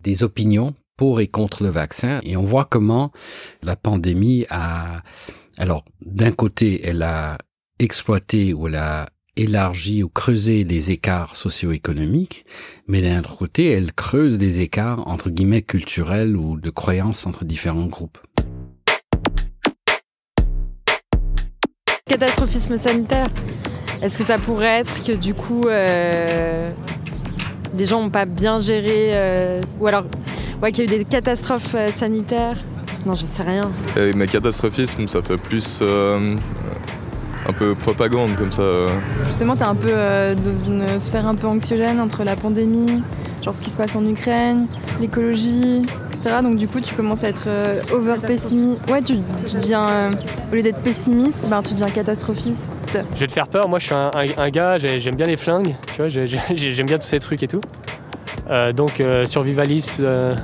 des 0.00 0.22
opinions 0.22 0.74
pour 0.96 1.20
et 1.20 1.28
contre 1.28 1.62
le 1.62 1.68
vaccin. 1.68 2.20
Et 2.24 2.36
on 2.36 2.42
voit 2.42 2.64
comment 2.64 3.12
la 3.62 3.76
pandémie 3.76 4.46
a, 4.48 5.02
alors 5.58 5.84
d'un 6.00 6.32
côté, 6.32 6.80
elle 6.84 7.02
a 7.02 7.38
exploité 7.78 8.54
ou 8.54 8.66
elle 8.68 8.76
a 8.76 9.10
élargit 9.36 10.02
ou 10.02 10.08
creuser 10.08 10.64
les 10.64 10.90
écarts 10.90 11.36
socio-économiques, 11.36 12.46
mais 12.88 13.02
d'un 13.02 13.20
autre 13.20 13.36
côté, 13.36 13.70
elle 13.70 13.92
creuse 13.92 14.38
des 14.38 14.60
écarts 14.60 15.06
entre 15.06 15.30
guillemets 15.30 15.62
culturels 15.62 16.36
ou 16.36 16.56
de 16.56 16.70
croyances 16.70 17.26
entre 17.26 17.44
différents 17.44 17.86
groupes. 17.86 18.18
Catastrophisme 22.08 22.76
sanitaire. 22.76 23.26
Est-ce 24.00 24.16
que 24.16 24.24
ça 24.24 24.38
pourrait 24.38 24.80
être 24.80 25.04
que 25.04 25.12
du 25.12 25.34
coup, 25.34 25.62
euh, 25.66 26.70
les 27.76 27.84
gens 27.84 28.02
n'ont 28.02 28.10
pas 28.10 28.24
bien 28.24 28.58
géré, 28.58 29.10
euh, 29.12 29.60
ou 29.80 29.86
alors 29.86 30.04
ouais, 30.62 30.72
qu'il 30.72 30.88
y 30.88 30.92
a 30.92 30.94
eu 30.94 30.98
des 30.98 31.04
catastrophes 31.04 31.74
euh, 31.74 31.90
sanitaires? 31.90 32.58
Non, 33.04 33.14
je 33.14 33.26
sais 33.26 33.42
rien. 33.42 33.70
mais 34.16 34.26
catastrophisme, 34.26 35.06
ça 35.06 35.22
fait 35.22 35.40
plus 35.40 35.80
un 37.48 37.52
peu 37.52 37.74
propagande 37.74 38.34
comme 38.36 38.52
ça. 38.52 38.86
Justement, 39.26 39.56
tu 39.56 39.62
es 39.62 39.66
un 39.66 39.74
peu 39.74 39.90
euh, 39.90 40.34
dans 40.34 40.64
une 40.66 41.00
sphère 41.00 41.26
un 41.26 41.34
peu 41.34 41.46
anxiogène 41.46 42.00
entre 42.00 42.24
la 42.24 42.36
pandémie, 42.36 43.02
genre 43.44 43.54
ce 43.54 43.60
qui 43.60 43.70
se 43.70 43.76
passe 43.76 43.94
en 43.94 44.04
Ukraine, 44.04 44.66
l'écologie, 45.00 45.82
etc. 46.12 46.36
Donc 46.42 46.56
du 46.56 46.68
coup, 46.68 46.80
tu 46.80 46.94
commences 46.94 47.24
à 47.24 47.28
être 47.28 47.44
euh, 47.46 47.80
over 47.92 48.16
pessimiste. 48.26 48.90
Ouais, 48.90 49.02
tu, 49.02 49.16
deviens, 49.54 49.88
euh, 49.88 50.10
au 50.50 50.54
lieu 50.54 50.62
d'être 50.62 50.80
pessimiste, 50.80 51.46
ben, 51.48 51.62
tu 51.62 51.74
deviens 51.74 51.88
catastrophiste. 51.88 52.72
Je 53.14 53.20
vais 53.20 53.26
te 53.26 53.32
faire 53.32 53.48
peur, 53.48 53.68
moi 53.68 53.78
je 53.78 53.86
suis 53.86 53.94
un, 53.94 54.10
un 54.38 54.50
gars, 54.50 54.78
j'aime 54.78 55.16
bien 55.16 55.26
les 55.26 55.36
flingues, 55.36 55.76
tu 55.94 56.02
vois, 56.02 56.08
j'aime 56.54 56.86
bien 56.86 56.98
tous 56.98 57.06
ces 57.06 57.18
trucs 57.18 57.42
et 57.42 57.48
tout. 57.48 57.60
Euh, 58.50 58.72
donc 58.72 59.00
euh, 59.00 59.24
survivaliste, 59.24 60.00
euh, 60.00 60.34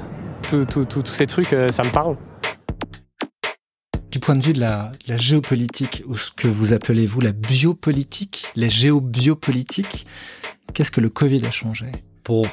tous 0.50 1.06
ces 1.06 1.26
trucs, 1.26 1.56
ça 1.70 1.82
me 1.82 1.90
parle. 1.90 2.16
Point 4.22 4.36
de 4.36 4.44
vue 4.44 4.52
de 4.52 4.60
la, 4.60 4.92
géopolitique, 5.18 6.04
ou 6.06 6.16
ce 6.16 6.30
que 6.30 6.46
vous 6.46 6.72
appelez 6.72 7.06
vous 7.06 7.20
la 7.20 7.32
biopolitique, 7.32 8.46
la 8.54 8.68
géobiopolitique, 8.68 10.06
qu'est-ce 10.72 10.92
que 10.92 11.00
le 11.00 11.08
Covid 11.08 11.44
a 11.44 11.50
changé? 11.50 11.86
Pour 12.22 12.46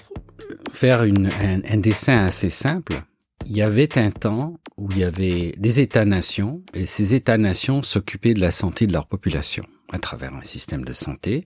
faire 0.73 1.03
un 1.03 1.77
dessin 1.77 2.25
assez 2.25 2.49
simple, 2.49 3.03
il 3.45 3.55
y 3.55 3.61
avait 3.61 3.99
un 3.99 4.09
temps 4.09 4.59
où 4.77 4.89
il 4.91 4.97
y 4.97 5.03
avait 5.03 5.53
des 5.59 5.79
États-nations 5.79 6.63
et 6.73 6.87
ces 6.87 7.13
États-nations 7.13 7.83
s'occupaient 7.83 8.33
de 8.33 8.41
la 8.41 8.49
santé 8.49 8.87
de 8.87 8.93
leur 8.93 9.05
population 9.05 9.63
à 9.91 9.99
travers 9.99 10.33
un 10.33 10.43
système 10.43 10.83
de 10.83 10.93
santé. 10.93 11.45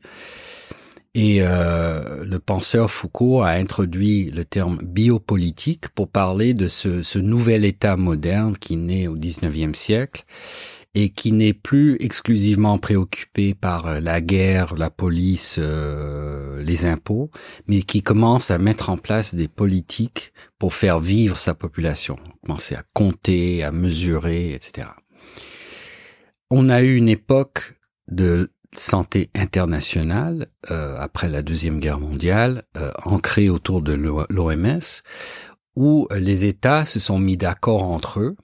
Et 1.15 1.38
euh, 1.41 2.25
le 2.25 2.39
penseur 2.39 2.89
Foucault 2.89 3.43
a 3.43 3.51
introduit 3.51 4.32
le 4.32 4.46
terme 4.46 4.79
biopolitique 4.82 5.89
pour 5.89 6.08
parler 6.08 6.55
de 6.55 6.67
ce, 6.67 7.03
ce 7.03 7.20
nouvel 7.20 7.65
État 7.65 7.98
moderne 7.98 8.58
qui 8.58 8.77
naît 8.77 9.08
au 9.08 9.13
XIXe 9.13 9.77
siècle 9.77 10.24
et 10.96 11.10
qui 11.10 11.32
n'est 11.32 11.53
plus 11.53 11.98
exclusivement 12.00 12.77
préoccupé 12.77 13.53
par 13.53 13.88
euh, 13.88 14.00
la 14.00 14.22
guerre, 14.22 14.75
la 14.75 14.89
police, 14.89 15.58
euh, 15.62 16.62
les 16.63 16.86
impôts, 16.86 17.29
mais 17.67 17.82
qui 17.82 18.01
commence 18.01 18.51
à 18.51 18.58
mettre 18.58 18.89
en 18.89 18.98
place 18.98 19.36
des 19.36 19.48
politiques 19.48 20.34
pour 20.58 20.74
faire 20.74 21.00
vivre 21.00 21.38
sa 21.38 21.53
population, 21.53 22.17
commencer 22.43 22.75
à 22.75 22.84
compter, 22.93 23.63
à 23.63 23.72
mesurer, 23.72 24.53
etc. 24.53 24.88
On 26.50 26.70
a 26.70 26.82
eu 26.82 26.96
une 26.96 27.10
époque 27.10 27.74
de 28.08 28.51
santé 28.80 29.30
internationale 29.36 30.48
euh, 30.72 30.96
après 30.98 31.30
la 31.30 31.42
deuxième 31.42 31.80
guerre 31.80 32.00
mondiale, 32.00 32.63
euh, 32.77 32.92
ancrée 33.06 33.50
autour 33.50 33.82
de 33.82 33.94
l'OMS, 33.94 35.01
où 35.75 36.08
les 36.15 36.46
États 36.46 36.86
se 36.86 37.00
sont 37.00 37.20
mis 37.20 37.38
d'accord 37.38 37.84
entre 37.84 38.20
eux 38.20 38.36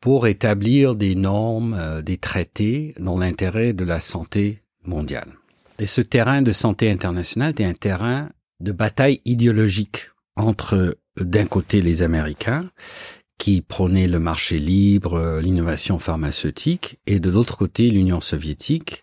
pour 0.00 0.26
établir 0.26 0.94
des 0.94 1.14
normes, 1.14 1.74
euh, 1.78 2.02
des 2.02 2.16
traités 2.16 2.94
dans 2.98 3.18
l'intérêt 3.18 3.72
de 3.72 3.84
la 3.84 4.00
santé 4.00 4.62
mondiale. 4.84 5.34
Et 5.78 5.86
ce 5.86 6.00
terrain 6.00 6.42
de 6.42 6.52
santé 6.52 6.90
internationale 6.90 7.54
est 7.58 7.64
un 7.64 7.74
terrain 7.74 8.30
de 8.60 8.72
bataille 8.72 9.20
idéologique 9.24 10.10
entre 10.36 10.96
d'un 11.18 11.46
côté 11.46 11.82
les 11.82 12.02
Américains 12.02 12.70
qui 13.40 13.62
prônait 13.62 14.06
le 14.06 14.20
marché 14.20 14.58
libre, 14.58 15.14
euh, 15.14 15.40
l'innovation 15.40 15.98
pharmaceutique, 15.98 17.00
et 17.06 17.20
de 17.20 17.30
l'autre 17.30 17.56
côté 17.56 17.88
l'Union 17.88 18.20
soviétique, 18.20 19.02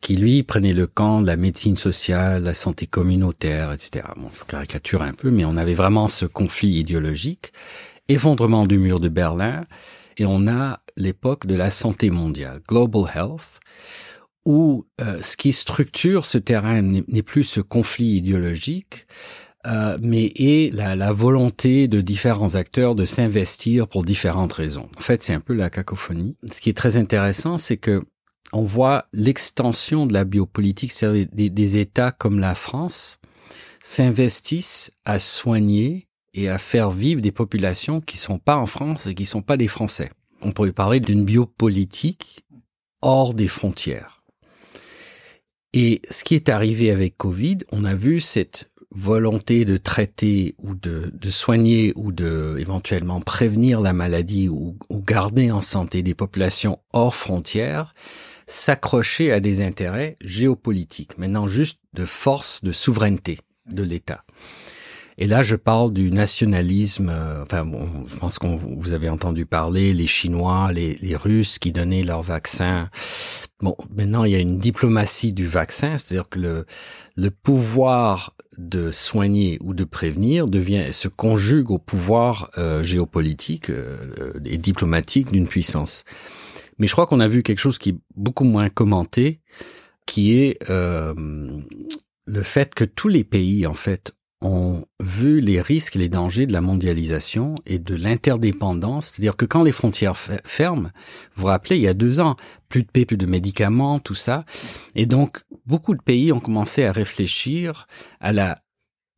qui 0.00 0.16
lui 0.16 0.42
prenait 0.42 0.72
le 0.72 0.88
camp 0.88 1.22
de 1.22 1.26
la 1.28 1.36
médecine 1.36 1.76
sociale, 1.76 2.42
la 2.42 2.54
santé 2.54 2.88
communautaire, 2.88 3.70
etc. 3.72 4.08
Bon, 4.16 4.26
je 4.36 4.42
caricature 4.42 5.02
un 5.02 5.12
peu, 5.12 5.30
mais 5.30 5.44
on 5.44 5.56
avait 5.56 5.74
vraiment 5.74 6.08
ce 6.08 6.26
conflit 6.26 6.80
idéologique, 6.80 7.52
effondrement 8.08 8.66
du 8.66 8.78
mur 8.78 8.98
de 8.98 9.08
Berlin, 9.08 9.60
et 10.16 10.26
on 10.26 10.48
a 10.48 10.80
l'époque 10.96 11.46
de 11.46 11.54
la 11.54 11.70
santé 11.70 12.10
mondiale, 12.10 12.60
Global 12.66 13.04
Health, 13.14 13.60
où 14.44 14.86
euh, 15.00 15.22
ce 15.22 15.36
qui 15.36 15.52
structure 15.52 16.26
ce 16.26 16.38
terrain 16.38 16.82
n'est 16.82 17.22
plus 17.22 17.44
ce 17.44 17.60
conflit 17.60 18.16
idéologique, 18.16 19.06
euh, 19.66 19.98
mais 20.00 20.32
est 20.36 20.72
la, 20.72 20.94
la, 20.94 21.12
volonté 21.12 21.88
de 21.88 22.00
différents 22.00 22.54
acteurs 22.54 22.94
de 22.94 23.04
s'investir 23.04 23.88
pour 23.88 24.04
différentes 24.04 24.52
raisons. 24.52 24.88
En 24.96 25.00
fait, 25.00 25.22
c'est 25.22 25.34
un 25.34 25.40
peu 25.40 25.54
la 25.54 25.68
cacophonie. 25.68 26.36
Ce 26.50 26.60
qui 26.60 26.70
est 26.70 26.76
très 26.76 26.96
intéressant, 26.96 27.58
c'est 27.58 27.76
que 27.76 28.02
on 28.52 28.62
voit 28.62 29.06
l'extension 29.12 30.06
de 30.06 30.14
la 30.14 30.24
biopolitique, 30.24 30.92
c'est-à-dire 30.92 31.26
des, 31.32 31.50
des, 31.50 31.78
États 31.78 32.12
comme 32.12 32.38
la 32.38 32.54
France 32.54 33.18
s'investissent 33.80 34.92
à 35.04 35.18
soigner 35.18 36.08
et 36.34 36.48
à 36.48 36.58
faire 36.58 36.90
vivre 36.90 37.20
des 37.20 37.32
populations 37.32 38.00
qui 38.00 38.16
sont 38.16 38.38
pas 38.38 38.56
en 38.56 38.66
France 38.66 39.06
et 39.06 39.14
qui 39.14 39.26
sont 39.26 39.42
pas 39.42 39.56
des 39.56 39.68
Français. 39.68 40.10
On 40.40 40.52
pourrait 40.52 40.72
parler 40.72 41.00
d'une 41.00 41.24
biopolitique 41.24 42.44
hors 43.02 43.34
des 43.34 43.48
frontières. 43.48 44.22
Et 45.72 46.00
ce 46.10 46.24
qui 46.24 46.34
est 46.34 46.48
arrivé 46.48 46.90
avec 46.90 47.16
Covid, 47.16 47.58
on 47.72 47.84
a 47.84 47.94
vu 47.94 48.20
cette 48.20 48.70
volonté 48.90 49.64
de 49.64 49.76
traiter 49.76 50.54
ou 50.58 50.74
de, 50.74 51.10
soigner 51.28 51.92
ou 51.94 52.12
de 52.12 52.56
éventuellement 52.58 53.20
prévenir 53.20 53.80
la 53.80 53.92
maladie 53.92 54.48
ou, 54.48 54.76
ou 54.88 55.02
garder 55.02 55.50
en 55.50 55.60
santé 55.60 56.02
des 56.02 56.14
populations 56.14 56.78
hors 56.92 57.14
frontières 57.14 57.92
s'accrocher 58.46 59.30
à 59.30 59.40
des 59.40 59.60
intérêts 59.60 60.16
géopolitiques, 60.22 61.18
maintenant 61.18 61.46
juste 61.46 61.80
de 61.92 62.06
force 62.06 62.64
de 62.64 62.72
souveraineté 62.72 63.38
de 63.66 63.82
l'État. 63.82 64.24
Et 65.20 65.26
là, 65.26 65.42
je 65.42 65.56
parle 65.56 65.92
du 65.92 66.12
nationalisme. 66.12 67.08
Euh, 67.10 67.42
enfin, 67.42 67.64
bon, 67.64 68.06
je 68.06 68.14
pense 68.14 68.38
qu'on 68.38 68.54
vous 68.54 68.92
avez 68.92 69.08
entendu 69.08 69.46
parler 69.46 69.92
les 69.92 70.06
Chinois, 70.06 70.70
les, 70.72 70.96
les 71.02 71.16
Russes 71.16 71.58
qui 71.58 71.72
donnaient 71.72 72.04
leur 72.04 72.22
vaccin. 72.22 72.88
Bon, 73.60 73.76
maintenant, 73.94 74.22
il 74.22 74.30
y 74.30 74.36
a 74.36 74.38
une 74.38 74.58
diplomatie 74.58 75.34
du 75.34 75.44
vaccin, 75.44 75.98
c'est-à-dire 75.98 76.28
que 76.28 76.38
le, 76.38 76.66
le 77.16 77.30
pouvoir 77.32 78.36
de 78.58 78.92
soigner 78.92 79.58
ou 79.60 79.74
de 79.74 79.82
prévenir 79.82 80.46
devient 80.46 80.92
se 80.92 81.08
conjugue 81.08 81.72
au 81.72 81.78
pouvoir 81.78 82.50
euh, 82.56 82.84
géopolitique 82.84 83.70
euh, 83.70 84.32
et 84.44 84.56
diplomatique 84.56 85.32
d'une 85.32 85.48
puissance. 85.48 86.04
Mais 86.78 86.86
je 86.86 86.92
crois 86.92 87.06
qu'on 87.06 87.20
a 87.20 87.28
vu 87.28 87.42
quelque 87.42 87.58
chose 87.58 87.78
qui 87.78 87.90
est 87.90 87.98
beaucoup 88.14 88.44
moins 88.44 88.68
commenté, 88.68 89.40
qui 90.06 90.38
est 90.38 90.58
euh, 90.70 91.12
le 92.26 92.42
fait 92.42 92.72
que 92.74 92.84
tous 92.84 93.08
les 93.08 93.24
pays, 93.24 93.66
en 93.66 93.74
fait, 93.74 94.12
ont 94.40 94.84
vu 95.00 95.40
les 95.40 95.60
risques 95.60 95.96
et 95.96 95.98
les 95.98 96.08
dangers 96.08 96.46
de 96.46 96.52
la 96.52 96.60
mondialisation 96.60 97.56
et 97.66 97.78
de 97.78 97.94
l'interdépendance. 97.94 99.06
C'est-à-dire 99.06 99.36
que 99.36 99.44
quand 99.44 99.62
les 99.62 99.72
frontières 99.72 100.16
ferment, 100.16 100.90
vous 101.34 101.42
vous 101.42 101.46
rappelez, 101.46 101.76
il 101.76 101.82
y 101.82 101.88
a 101.88 101.94
deux 101.94 102.20
ans, 102.20 102.36
plus 102.68 102.82
de 102.82 102.88
paix, 102.88 103.04
plus 103.04 103.16
de 103.16 103.26
médicaments, 103.26 103.98
tout 103.98 104.14
ça. 104.14 104.44
Et 104.94 105.06
donc, 105.06 105.40
beaucoup 105.66 105.94
de 105.94 106.02
pays 106.02 106.32
ont 106.32 106.40
commencé 106.40 106.84
à 106.84 106.92
réfléchir 106.92 107.86
à 108.20 108.32
la 108.32 108.62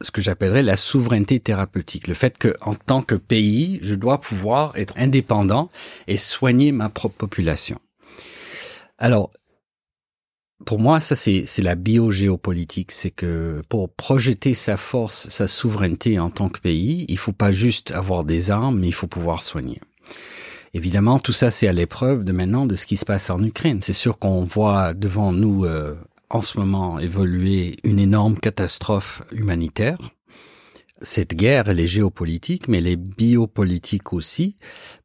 ce 0.02 0.10
que 0.10 0.22
j'appellerais 0.22 0.62
la 0.62 0.76
souveraineté 0.76 1.40
thérapeutique, 1.40 2.08
le 2.08 2.14
fait 2.14 2.38
que 2.38 2.56
en 2.62 2.74
tant 2.74 3.02
que 3.02 3.14
pays, 3.14 3.78
je 3.82 3.94
dois 3.94 4.18
pouvoir 4.18 4.76
être 4.78 4.94
indépendant 4.96 5.68
et 6.06 6.16
soigner 6.16 6.72
ma 6.72 6.88
propre 6.88 7.18
population. 7.18 7.78
Alors, 8.96 9.30
pour 10.66 10.78
moi, 10.78 11.00
ça 11.00 11.16
c'est 11.16 11.62
la 11.62 11.74
biogéopolitique, 11.74 12.92
c'est 12.92 13.10
que 13.10 13.62
pour 13.68 13.88
projeter 13.90 14.54
sa 14.54 14.76
force, 14.76 15.28
sa 15.28 15.46
souveraineté 15.46 16.18
en 16.18 16.30
tant 16.30 16.48
que 16.48 16.60
pays, 16.60 17.06
il 17.08 17.18
faut 17.18 17.32
pas 17.32 17.52
juste 17.52 17.92
avoir 17.92 18.24
des 18.24 18.50
armes, 18.50 18.78
mais 18.78 18.88
il 18.88 18.94
faut 18.94 19.06
pouvoir 19.06 19.42
soigner. 19.42 19.80
Évidemment, 20.72 21.18
tout 21.18 21.32
ça 21.32 21.50
c'est 21.50 21.66
à 21.66 21.72
l'épreuve 21.72 22.24
de 22.24 22.32
maintenant 22.32 22.66
de 22.66 22.76
ce 22.76 22.86
qui 22.86 22.96
se 22.96 23.04
passe 23.04 23.30
en 23.30 23.42
Ukraine. 23.42 23.80
C'est 23.82 23.92
sûr 23.92 24.18
qu'on 24.18 24.44
voit 24.44 24.94
devant 24.94 25.32
nous 25.32 25.64
euh, 25.64 25.96
en 26.28 26.42
ce 26.42 26.58
moment 26.58 26.98
évoluer 26.98 27.76
une 27.82 27.98
énorme 27.98 28.38
catastrophe 28.38 29.22
humanitaire 29.32 29.98
cette 31.02 31.34
guerre, 31.34 31.68
elle 31.68 31.80
est 31.80 31.86
géopolitique, 31.86 32.68
mais 32.68 32.78
elle 32.78 32.86
est 32.86 32.96
biopolitique 32.96 34.12
aussi, 34.12 34.56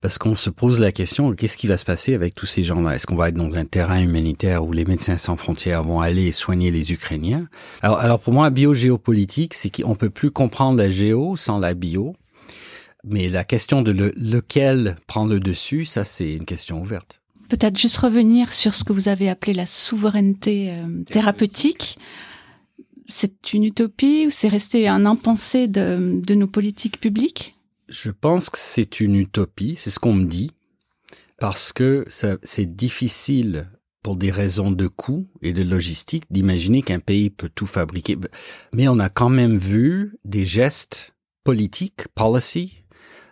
parce 0.01 0.17
qu'on 0.17 0.35
se 0.35 0.49
pose 0.49 0.79
la 0.79 0.91
question, 0.91 1.31
qu'est-ce 1.31 1.57
qui 1.57 1.67
va 1.67 1.77
se 1.77 1.85
passer 1.85 2.13
avec 2.13 2.35
tous 2.35 2.45
ces 2.45 2.63
gens-là? 2.63 2.95
Est-ce 2.95 3.07
qu'on 3.07 3.15
va 3.15 3.29
être 3.29 3.35
dans 3.35 3.57
un 3.57 3.65
terrain 3.65 4.01
humanitaire 4.01 4.65
où 4.65 4.73
les 4.73 4.85
médecins 4.85 5.17
sans 5.17 5.37
frontières 5.37 5.83
vont 5.83 6.01
aller 6.01 6.31
soigner 6.31 6.71
les 6.71 6.91
Ukrainiens? 6.91 7.47
Alors, 7.81 7.99
alors 7.99 8.19
pour 8.19 8.33
moi, 8.33 8.49
bio-géopolitique, 8.49 9.53
c'est 9.53 9.69
qu'on 9.69 9.95
peut 9.95 10.09
plus 10.09 10.31
comprendre 10.31 10.77
la 10.77 10.89
géo 10.89 11.35
sans 11.35 11.59
la 11.59 11.73
bio, 11.73 12.15
mais 13.05 13.29
la 13.29 13.43
question 13.43 13.81
de 13.81 13.91
lequel 14.17 14.95
prend 15.07 15.25
le 15.25 15.39
dessus, 15.39 15.85
ça 15.85 16.03
c'est 16.03 16.33
une 16.33 16.45
question 16.45 16.81
ouverte. 16.81 17.21
Peut-être 17.47 17.77
juste 17.77 17.97
revenir 17.97 18.53
sur 18.53 18.73
ce 18.73 18.83
que 18.83 18.91
vous 18.91 19.07
avez 19.07 19.29
appelé 19.29 19.53
la 19.53 19.67
souveraineté 19.67 20.71
euh, 20.71 21.03
thérapeutique 21.03 21.99
c'est 23.07 23.53
une 23.53 23.63
utopie 23.63 24.25
ou 24.27 24.29
c'est 24.29 24.47
resté 24.47 24.87
un 24.87 25.05
impensé 25.05 25.67
de, 25.67 26.33
nos 26.33 26.47
politiques 26.47 26.99
publiques? 26.99 27.55
Je 27.87 28.11
pense 28.11 28.49
que 28.49 28.57
c'est 28.57 28.99
une 28.99 29.15
utopie, 29.15 29.75
c'est 29.77 29.91
ce 29.91 29.99
qu'on 29.99 30.13
me 30.13 30.25
dit, 30.25 30.51
parce 31.39 31.71
que 31.71 32.05
c'est 32.07 32.75
difficile 32.75 33.69
pour 34.01 34.15
des 34.15 34.31
raisons 34.31 34.71
de 34.71 34.87
coût 34.87 35.27
et 35.41 35.53
de 35.53 35.63
logistique 35.63 36.25
d'imaginer 36.29 36.81
qu'un 36.81 36.99
pays 36.99 37.29
peut 37.29 37.49
tout 37.53 37.65
fabriquer. 37.65 38.17
Mais 38.73 38.87
on 38.87 38.99
a 38.99 39.09
quand 39.09 39.29
même 39.29 39.57
vu 39.57 40.17
des 40.25 40.45
gestes 40.45 41.15
politiques, 41.43 42.07
policy, 42.13 42.83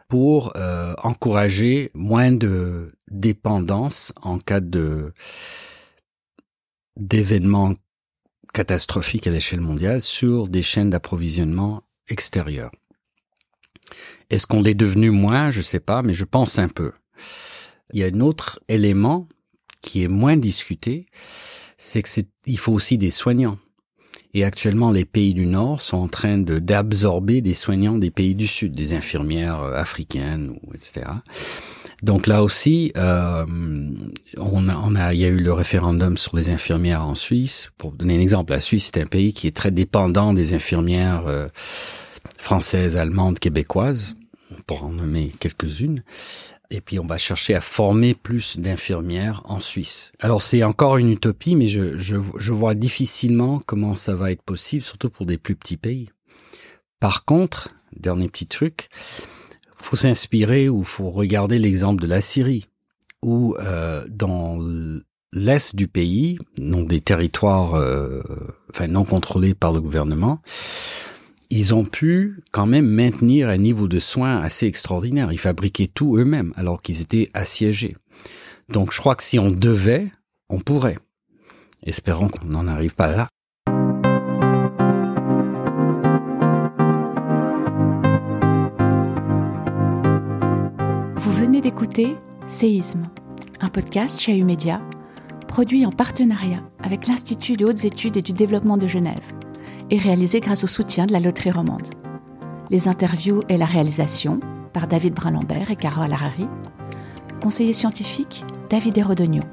pour 0.10 0.56
euh, 0.56 0.94
encourager 1.02 1.90
moins 1.94 2.32
de 2.32 2.92
dépendance 3.10 4.14
en 4.22 4.38
cas 4.38 4.60
de 4.60 5.12
d'événements 6.98 7.74
catastrophique 8.54 9.28
à 9.28 9.32
l'échelle 9.32 9.62
mondiale 9.62 10.02
sur 10.02 10.48
des 10.48 10.62
chaînes 10.62 10.92
d'approvisionnement 10.92 11.84
extérieures. 12.08 12.72
Est-ce 14.30 14.48
qu'on 14.48 14.64
est 14.64 14.74
devenu 14.74 15.10
moins? 15.10 15.50
Je 15.50 15.62
sais 15.62 15.80
pas, 15.80 16.02
mais 16.02 16.14
je 16.14 16.26
pense 16.26 16.60
un 16.60 16.70
peu. 16.70 16.92
Il 17.92 18.00
y 18.00 18.04
a 18.04 18.08
un 18.08 18.20
autre 18.22 18.60
élément 18.68 19.28
qui 19.82 20.04
est 20.04 20.08
moins 20.08 20.38
discuté, 20.38 21.06
c'est 21.78 22.02
que 22.02 22.10
il 22.46 22.58
faut 22.58 22.72
aussi 22.72 22.98
des 22.98 23.12
soignants. 23.12 23.60
Et 24.36 24.44
actuellement, 24.44 24.90
les 24.90 25.06
pays 25.06 25.36
du 25.36 25.46
Nord 25.46 25.80
sont 25.80 25.98
en 25.98 26.08
train 26.08 26.40
de 26.40 26.58
d'absorber 26.58 27.42
des 27.42 27.54
soignants 27.54 27.98
des 28.00 28.10
pays 28.10 28.34
du 28.34 28.48
Sud, 28.48 28.74
des 28.74 28.96
infirmières 28.96 29.62
euh, 29.62 29.76
africaines, 29.76 30.56
etc. 30.74 31.06
Donc 32.02 32.26
là 32.26 32.44
aussi, 32.44 32.92
euh, 32.98 33.46
on, 34.38 34.68
a, 34.70 34.76
on 34.76 34.96
a, 34.96 35.14
il 35.14 35.20
y 35.20 35.26
a 35.26 35.30
eu 35.30 35.38
le 35.38 35.54
référendum 35.54 36.18
sur 36.18 36.36
les 36.36 36.50
infirmières 36.50 37.04
en 37.04 37.16
Suisse. 37.16 37.72
Pour 37.78 37.92
donner 37.92 38.18
un 38.18 38.20
exemple, 38.20 38.54
la 38.54 38.60
Suisse 38.60 38.90
c'est 38.94 39.02
un 39.02 39.06
pays 39.06 39.34
qui 39.34 39.48
est 39.48 39.56
très 39.56 39.72
dépendant 39.72 40.34
des 40.34 40.56
infirmières 40.56 41.28
euh, 41.28 41.48
françaises, 42.40 42.98
allemandes, 42.98 43.38
québécoises, 43.38 44.18
pour 44.66 44.84
en 44.84 44.90
nommer 44.90 45.32
quelques-unes. 45.40 46.04
Et 46.74 46.82
puis 46.82 46.98
on 46.98 47.06
va 47.06 47.20
chercher 47.20 47.54
à 47.54 47.62
former 47.62 48.16
plus 48.16 48.58
d'infirmières 48.58 49.44
en 49.46 49.60
Suisse. 49.60 50.12
Alors 50.20 50.42
c'est 50.42 50.64
encore 50.64 50.98
une 50.98 51.12
utopie, 51.12 51.56
mais 51.56 51.68
je, 51.68 52.00
je, 52.00 52.18
je 52.38 52.52
vois 52.52 52.74
difficilement 52.74 53.62
comment 53.64 53.94
ça 53.94 54.16
va 54.16 54.32
être 54.32 54.42
possible, 54.42 54.82
surtout 54.82 55.12
pour 55.12 55.28
des 55.28 55.38
plus 55.38 55.56
petits 55.56 55.78
pays. 55.78 56.10
Par 57.00 57.26
contre, 57.26 57.70
dernier 57.96 58.28
petit 58.28 58.48
truc, 58.48 58.90
faut 59.76 59.96
s'inspirer 59.96 60.68
ou 60.68 60.84
faut 60.84 61.12
regarder 61.12 61.60
l'exemple 61.60 62.02
de 62.02 62.08
la 62.08 62.22
Syrie, 62.22 62.66
où 63.22 63.56
euh, 63.60 64.04
dans 64.10 64.58
l'est 65.32 65.76
du 65.76 65.88
pays, 65.88 66.40
donc 66.58 66.88
des 66.88 67.02
territoires, 67.02 67.76
euh, 67.76 68.24
enfin 68.72 68.88
non 68.88 69.06
contrôlés 69.06 69.54
par 69.54 69.74
le 69.74 69.82
gouvernement, 69.82 70.40
ils 71.56 71.76
ont 71.76 71.86
pu 71.86 72.42
quand 72.52 72.66
même 72.66 72.88
maintenir 72.88 73.48
un 73.48 73.58
niveau 73.58 73.88
de 73.88 74.00
soins 74.00 74.40
assez 74.40 74.66
extraordinaire. 74.66 75.32
Ils 75.32 75.38
fabriquaient 75.38 75.90
tout 75.94 76.18
eux-mêmes 76.18 76.52
alors 76.56 76.82
qu'ils 76.82 77.02
étaient 77.02 77.30
assiégés. 77.36 77.96
Donc 78.70 78.92
je 78.92 79.00
crois 79.00 79.16
que 79.16 79.24
si 79.24 79.38
on 79.38 79.52
devait, 79.52 80.12
on 80.50 80.60
pourrait. 80.60 80.98
Espérons 81.84 82.28
qu'on 82.28 82.48
n'en 82.48 82.68
arrive 82.68 82.96
pas 82.96 83.16
là. 83.16 83.28
Vous 91.16 91.32
venez 91.32 91.62
d'écouter 91.62 92.16
Séisme, 92.48 93.04
un 93.60 93.70
podcast 93.70 94.20
chez 94.20 94.42
Média, 94.42 94.82
produit 95.48 95.86
en 95.86 95.92
partenariat 95.92 96.64
avec 96.82 97.06
l'Institut 97.06 97.58
de 97.58 97.66
hautes 97.66 97.86
études 97.86 98.18
et 98.18 98.24
du 98.24 98.34
développement 98.34 98.78
de 98.78 98.88
Genève 98.88 99.34
et 99.90 99.98
réalisé 99.98 100.40
grâce 100.40 100.64
au 100.64 100.68
soutien 100.68 101.06
de 101.06 101.14
la 101.14 101.20
Loterie 101.20 101.52
Romande. 101.52 101.90
Les 102.70 102.88
interviews 102.88 103.44
et 103.50 103.58
la 103.58 103.66
réalisation 103.66 104.40
par 104.74 104.88
David 104.88 105.14
Brun-Lambert 105.14 105.72
et 105.72 105.76
Carole 105.76 106.12
Harari. 106.12 106.48
Conseiller 107.42 107.74
scientifique, 107.74 108.44
David 108.70 108.98
Hérodogno. 108.98 109.44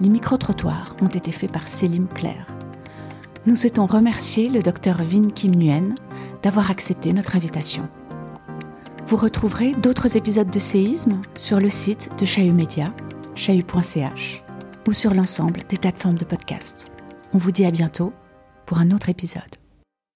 Les 0.00 0.08
micro-trottoirs 0.08 0.96
ont 1.00 1.08
été 1.08 1.30
faits 1.30 1.52
par 1.52 1.68
Célim 1.68 2.08
Claire. 2.08 2.46
Nous 3.46 3.56
souhaitons 3.56 3.86
remercier 3.86 4.48
le 4.48 4.62
docteur 4.62 5.02
Vin 5.02 5.30
Kim 5.30 5.52
Nguyen 5.52 5.94
d'avoir 6.42 6.70
accepté 6.70 7.12
notre 7.12 7.36
invitation. 7.36 7.88
Vous 9.06 9.16
retrouverez 9.16 9.72
d'autres 9.72 10.16
épisodes 10.16 10.50
de 10.50 10.58
séisme 10.58 11.20
sur 11.36 11.60
le 11.60 11.70
site 11.70 12.10
de 12.18 12.24
Chahut 12.24 12.52
Média, 12.52 12.92
chahut.ch, 13.34 14.42
ou 14.88 14.92
sur 14.92 15.14
l'ensemble 15.14 15.60
des 15.68 15.78
plateformes 15.78 16.18
de 16.18 16.24
podcast. 16.24 16.90
On 17.34 17.38
vous 17.38 17.52
dit 17.52 17.64
à 17.64 17.70
bientôt 17.70 18.12
pour 18.72 18.80
un 18.80 18.90
autre 18.90 19.10
épisode. 19.10 19.61